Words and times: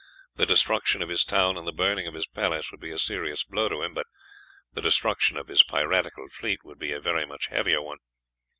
The 0.35 0.47
destruction 0.47 1.03
of 1.03 1.09
his 1.09 1.23
town 1.23 1.59
and 1.59 1.67
the 1.67 1.71
burning 1.71 2.07
of 2.07 2.15
his 2.15 2.25
palace 2.25 2.71
would 2.71 2.79
be 2.79 2.89
a 2.89 2.97
serious 2.97 3.43
blow 3.43 3.69
to 3.69 3.83
him, 3.83 3.93
but 3.93 4.07
the 4.73 4.81
destruction 4.81 5.37
of 5.37 5.47
his 5.47 5.61
piratical 5.61 6.27
fleet 6.27 6.61
would 6.65 6.79
be 6.79 6.91
a 6.91 6.99
very 6.99 7.27
much 7.27 7.49
heavier 7.49 7.83
one. 7.83 7.99